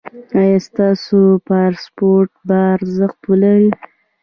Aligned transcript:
ایا 0.39 0.57
ستاسو 0.67 1.19
پاسپورت 1.47 2.31
به 2.47 2.57
ارزښت 2.75 3.19
ولري؟ 3.29 3.69